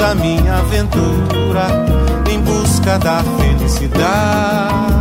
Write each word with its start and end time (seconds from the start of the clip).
da 0.00 0.14
minha 0.14 0.56
aventura 0.56 1.66
em 2.30 2.40
busca 2.40 2.98
da 2.98 3.22
felicidade. 3.38 4.99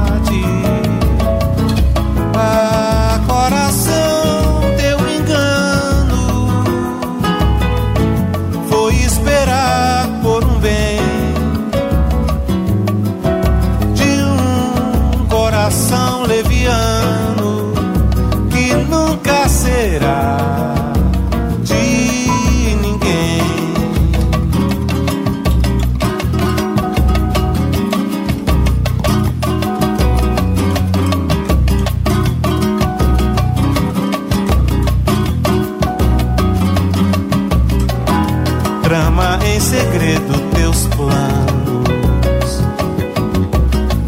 trama 38.89 39.37
em 39.45 39.59
segredo 39.59 40.33
teus 40.55 40.87
planos. 40.87 42.63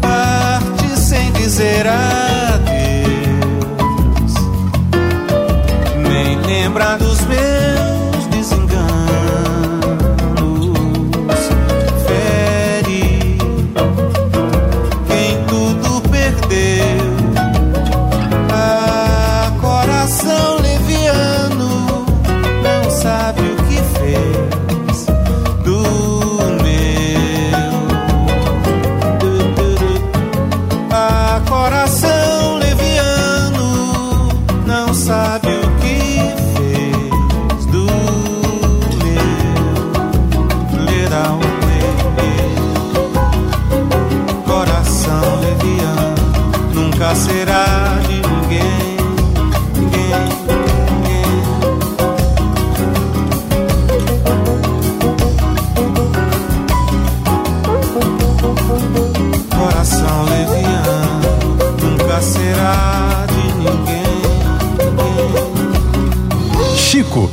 Parte 0.00 0.98
sem 0.98 1.30
dizer 1.34 1.86
adeus. 1.86 2.31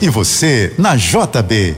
e 0.02 0.10
você 0.10 0.74
na 0.78 0.96
JB. 0.96 1.76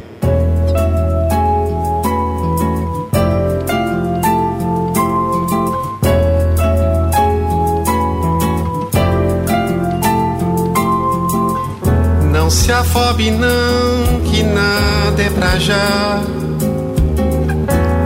Não 12.32 12.50
se 12.50 12.72
afobe, 12.72 13.32
não, 13.32 14.22
que 14.30 14.44
nada 14.44 15.22
é 15.22 15.30
pra 15.30 15.58
já. 15.58 16.22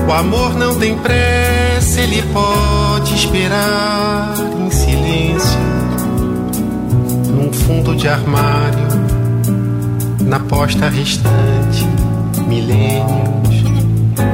O 0.07 0.13
amor 0.13 0.55
não 0.55 0.75
tem 0.75 0.97
pressa, 0.97 1.99
ele 2.01 2.23
pode 2.31 3.15
esperar 3.15 4.33
em 4.59 4.71
silêncio, 4.71 5.59
num 7.33 7.51
fundo 7.51 7.95
de 7.95 8.07
armário 8.07 9.04
na 10.25 10.39
posta 10.39 10.89
restante, 10.89 11.85
milênios, 12.47 13.63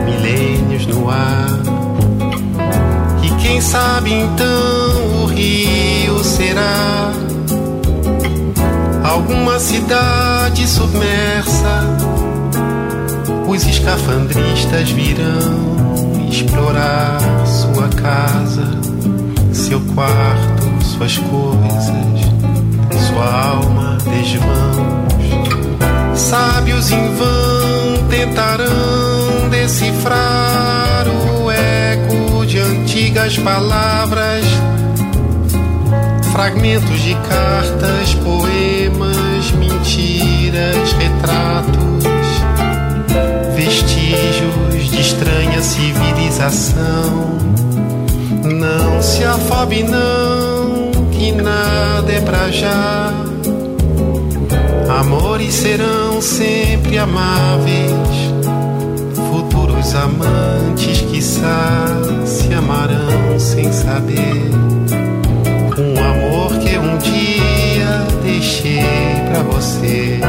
milênios 0.05 0.87
no 0.87 1.09
ar. 1.09 1.49
E 3.21 3.29
quem 3.41 3.59
sabe 3.59 4.13
então 4.13 5.23
o 5.23 5.25
rio 5.25 6.23
será 6.23 7.11
alguma 9.03 9.59
cidade 9.59 10.65
submersa. 10.65 11.83
Os 13.47 13.65
escafandristas 13.67 14.89
virão 14.91 16.25
explorar 16.29 17.19
sua 17.45 17.89
casa, 17.89 18.65
seu 19.51 19.81
quarto, 19.93 20.85
suas 20.85 21.17
coisas, 21.17 23.09
sua 23.09 23.49
alma 23.49 23.97
desmãos 24.05 25.01
sábios 26.21 26.91
em 26.91 27.15
vão 27.15 28.07
tentarão 28.09 29.49
decifrar 29.49 31.05
o 31.07 31.49
eco 31.49 32.45
de 32.45 32.59
antigas 32.59 33.37
palavras, 33.39 34.45
fragmentos 36.31 36.99
de 37.01 37.15
cartas, 37.15 38.13
poemas, 38.23 39.51
mentiras, 39.57 40.93
retratos, 40.93 42.05
vestígios 43.55 44.91
de 44.91 45.01
estranha 45.01 45.61
civilização. 45.61 47.39
Não 48.43 49.01
se 49.01 49.23
afobe, 49.23 49.83
não, 49.83 50.91
que 51.11 51.31
nada 51.31 52.11
é 52.11 52.21
pra 52.21 52.51
já 52.51 53.30
Amores 54.99 55.53
serão 55.53 56.21
sempre 56.21 56.97
amáveis 56.97 58.31
os 59.81 59.95
amantes, 59.95 61.01
quiçá, 61.01 61.87
se 62.25 62.53
amarão 62.53 63.39
sem 63.39 63.71
saber. 63.73 64.51
Um 65.77 65.99
amor 65.99 66.59
que 66.59 66.77
um 66.77 66.97
dia 66.99 68.05
deixei 68.23 68.83
pra 69.31 69.41
você. 69.43 70.19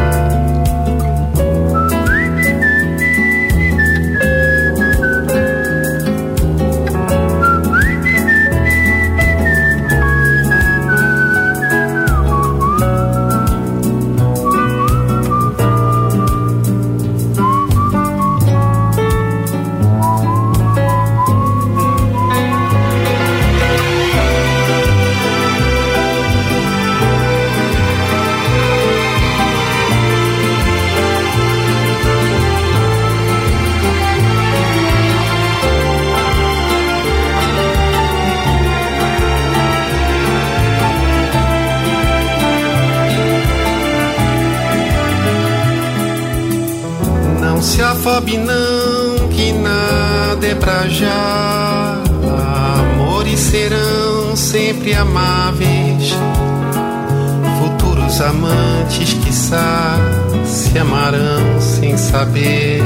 Sem 61.93 61.99
saber. 61.99 62.83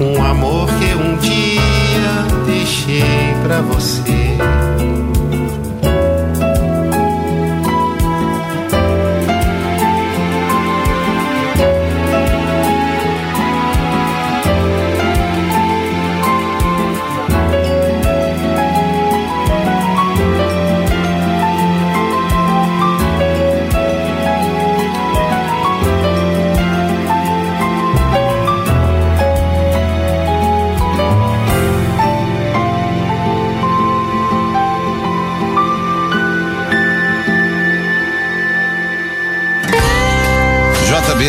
Um 0.00 0.22
amor 0.22 0.68
que 0.78 0.94
um 0.94 1.16
dia 1.18 2.46
deixei 2.46 3.34
pra 3.42 3.60
você. 3.60 4.38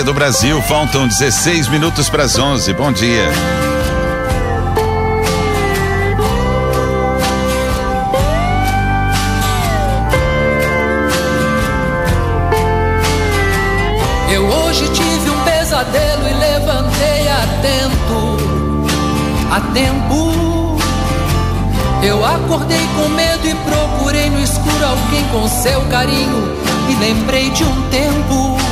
Do 0.05 0.13
Brasil. 0.13 0.61
Faltam 0.61 1.07
16 1.07 1.67
minutos 1.67 2.09
para 2.09 2.23
as 2.23 2.37
11. 2.37 2.71
Bom 2.73 2.91
dia. 2.91 3.27
Eu 14.31 14.45
hoje 14.45 14.87
tive 14.89 15.29
um 15.31 15.43
pesadelo 15.43 16.27
e 16.27 16.33
levantei 16.33 17.27
atento, 17.27 18.37
tempo. 19.73 20.77
Eu 22.03 22.23
acordei 22.23 22.87
com 22.95 23.09
medo 23.09 23.47
e 23.47 23.55
procurei 23.55 24.29
no 24.29 24.39
escuro 24.39 24.85
alguém 24.85 25.23
com 25.29 25.47
seu 25.47 25.81
carinho 25.89 26.55
e 26.89 26.95
lembrei 26.95 27.49
de 27.49 27.63
um 27.63 27.89
tempo 27.89 28.64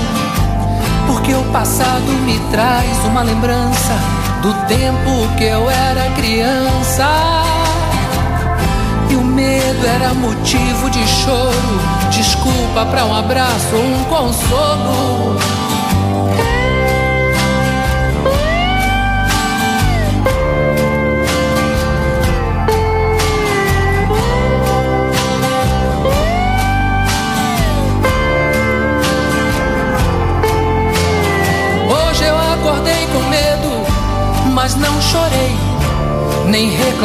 porque 1.23 1.35
o 1.35 1.43
passado 1.53 2.11
me 2.25 2.37
traz 2.51 2.97
uma 3.05 3.21
lembrança 3.21 3.93
do 4.41 4.53
tempo 4.67 5.33
que 5.37 5.45
eu 5.45 5.69
era 5.69 6.11
criança. 6.17 7.07
E 9.09 9.15
o 9.15 9.23
medo 9.23 9.87
era 9.87 10.13
motivo 10.13 10.89
de 10.89 11.07
choro, 11.07 11.79
desculpa 12.11 12.85
para 12.87 13.05
um 13.05 13.15
abraço 13.15 13.73
ou 13.73 13.85
um 13.85 14.03
consolo. 14.03 15.39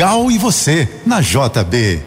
Gal 0.00 0.30
e 0.30 0.38
você, 0.38 0.88
na 1.04 1.20
JB. 1.20 2.02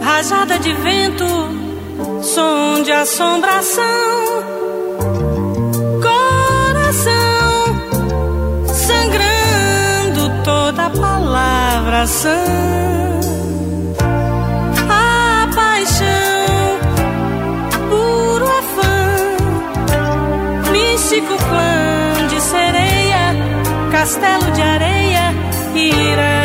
Rajada 0.00 0.58
de 0.60 0.72
vento, 0.74 1.26
som 2.22 2.84
de 2.84 2.92
assombração. 2.92 4.11
Coração. 12.02 13.20
A 14.90 15.48
paixão, 15.54 16.78
puro 17.88 18.46
afã, 18.58 18.96
místico 20.72 21.36
clã 21.36 22.26
de 22.28 22.40
sereia, 22.40 23.36
castelo 23.92 24.50
de 24.50 24.62
areia, 24.62 25.32
ira 25.74 26.41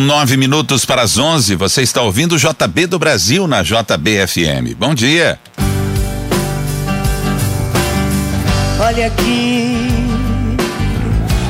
Nove 0.00 0.36
minutos 0.36 0.84
para 0.84 1.02
as 1.02 1.18
onze. 1.18 1.54
Você 1.54 1.82
está 1.82 2.02
ouvindo 2.02 2.34
o 2.34 2.38
JB 2.38 2.86
do 2.86 2.98
Brasil 2.98 3.48
na 3.48 3.62
JBFM. 3.62 4.74
Bom 4.78 4.94
dia. 4.94 5.38
Olha 8.80 9.08
aqui, 9.08 9.88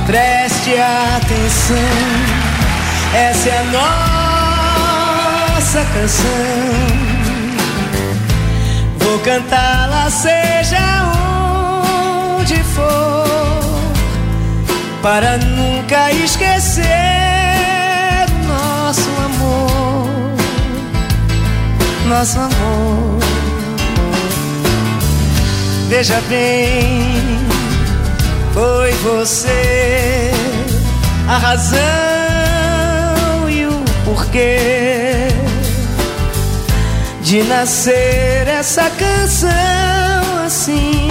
preste 0.07 0.75
atenção. 1.17 1.77
Essa 3.15 3.49
é 3.49 3.59
a 3.59 3.65
nossa 5.55 5.85
canção. 5.93 6.29
Vou 8.99 9.19
cantá-la, 9.21 10.11
seja 10.11 10.79
onde 12.41 12.63
for 12.65 13.29
para 15.03 15.39
nunca 15.39 16.13
esquecer 16.13 17.08
nosso 18.89 19.11
amor, 19.23 20.09
nosso 22.07 22.39
amor. 22.41 23.19
Veja 25.91 26.19
bem, 26.27 27.13
foi 28.55 28.91
você 28.93 30.33
a 31.29 31.37
razão 31.37 31.79
e 33.51 33.67
o 33.67 33.85
porquê 34.07 35.29
de 37.21 37.43
nascer 37.43 38.49
essa 38.49 38.89
canção 38.89 40.47
assim. 40.47 41.11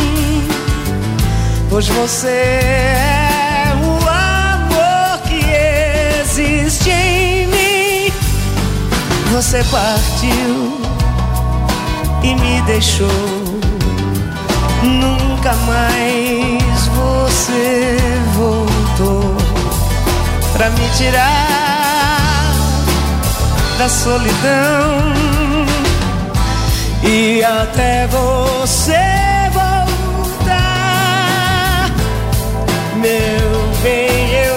Pois 1.69 1.87
você 1.87 2.27
é 2.27 3.06
Você 9.37 9.63
partiu 9.65 10.81
e 12.23 12.33
me 12.33 12.61
deixou. 12.63 13.07
Nunca 14.81 15.53
mais 15.53 16.87
você 16.87 17.97
voltou 18.33 19.37
pra 20.53 20.71
me 20.71 20.89
tirar 20.97 22.51
da 23.77 23.87
solidão. 23.87 25.13
E 27.03 27.43
até 27.43 28.07
você 28.07 28.97
voltar, 29.53 30.71
meu 32.95 33.69
bem, 33.83 34.31
eu 34.31 34.56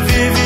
viver. 0.00 0.43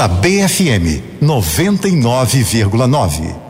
JBFM 0.00 1.00
99,9. 1.18 3.49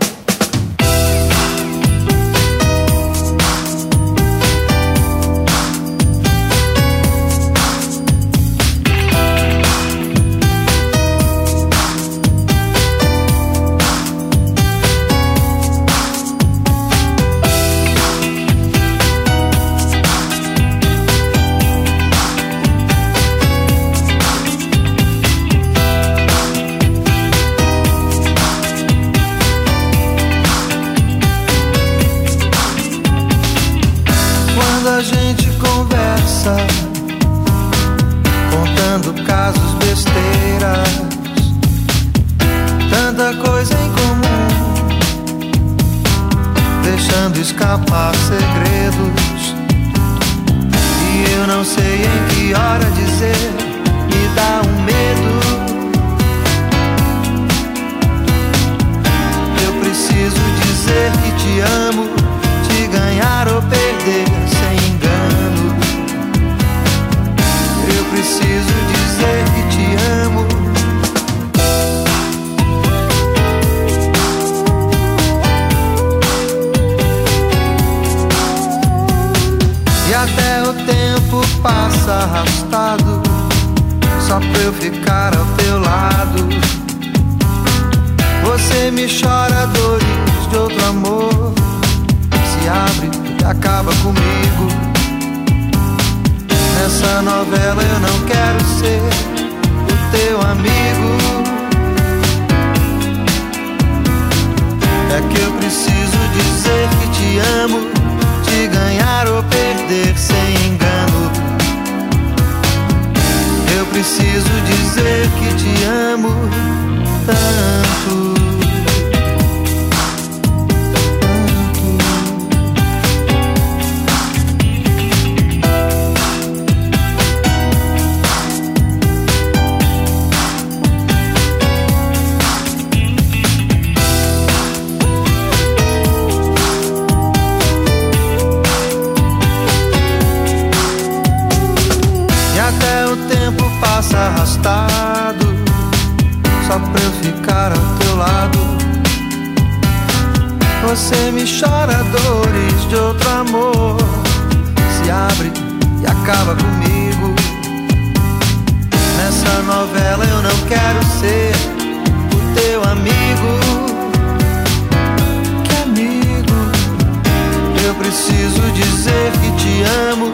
Preciso 168.10 168.60
dizer 168.72 169.30
que 169.40 169.50
te 169.62 169.84
amo. 170.10 170.32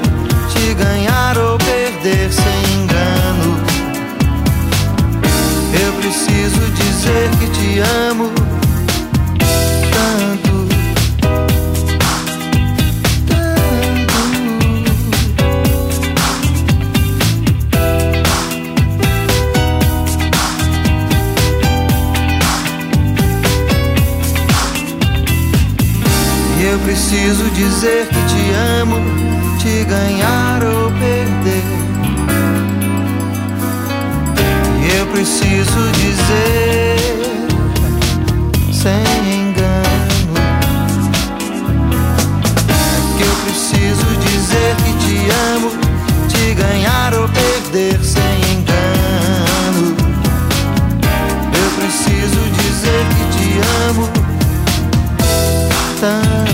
Te 0.50 0.74
ganhar 0.74 1.36
ou 1.36 1.58
perder 1.58 2.32
sem 2.32 2.80
engano. 2.80 3.60
Eu 5.84 5.92
preciso 6.00 6.60
dizer 6.72 7.28
que 7.38 7.46
te 7.48 7.80
amo 8.08 8.45
preciso 27.08 27.48
dizer 27.50 28.08
que 28.08 28.14
te 28.14 28.52
amo, 28.80 28.96
te 29.60 29.84
ganhar 29.84 30.60
ou 30.64 30.90
perder. 30.90 31.62
E 34.82 34.98
eu 34.98 35.06
preciso 35.06 35.92
dizer 35.92 36.96
sem 38.72 39.04
engano. 39.38 40.34
Que 43.16 43.22
eu 43.22 43.36
preciso 43.44 44.06
dizer 44.26 44.74
que 44.84 44.92
te 45.06 45.30
amo, 45.54 45.70
te 46.26 46.54
ganhar 46.54 47.14
ou 47.14 47.28
perder 47.28 48.00
sem 48.02 48.40
engano. 48.50 49.94
Eu 51.54 51.70
preciso 51.78 52.40
dizer 52.50 53.06
que 53.14 53.24
te 53.38 53.60
amo 53.90 54.26
tanto, 56.00 56.45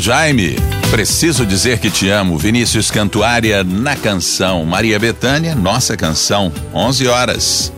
Jaime, 0.00 0.56
preciso 0.90 1.44
dizer 1.44 1.78
que 1.78 1.90
te 1.90 2.08
amo. 2.08 2.38
Vinícius 2.38 2.90
Cantuária 2.90 3.62
na 3.62 3.94
canção. 3.94 4.64
Maria 4.64 4.98
Bethânia, 4.98 5.54
nossa 5.54 5.94
canção. 5.94 6.50
11 6.72 7.06
horas. 7.06 7.72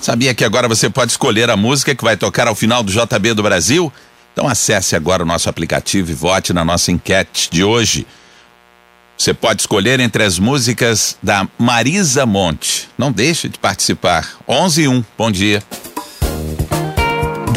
Sabia 0.00 0.34
que 0.34 0.44
agora 0.44 0.66
você 0.66 0.90
pode 0.90 1.12
escolher 1.12 1.48
a 1.50 1.56
música 1.56 1.94
que 1.94 2.02
vai 2.02 2.16
tocar 2.16 2.48
ao 2.48 2.54
final 2.56 2.82
do 2.82 2.90
JB 2.90 3.32
do 3.34 3.44
Brasil? 3.44 3.92
Então 4.32 4.48
acesse 4.48 4.96
agora 4.96 5.22
o 5.22 5.26
nosso 5.26 5.48
aplicativo 5.48 6.10
e 6.10 6.14
vote 6.14 6.52
na 6.52 6.64
nossa 6.64 6.90
enquete 6.90 7.48
de 7.48 7.62
hoje. 7.62 8.04
Você 9.16 9.32
pode 9.32 9.62
escolher 9.62 10.00
entre 10.00 10.24
as 10.24 10.36
músicas 10.38 11.16
da 11.22 11.46
Marisa 11.56 12.26
Monte. 12.26 12.88
Não 12.98 13.12
deixe 13.12 13.48
de 13.48 13.58
participar. 13.58 14.28
11 14.48 14.82
e 14.82 14.88
1. 14.88 15.04
Bom 15.16 15.30
dia. 15.30 15.62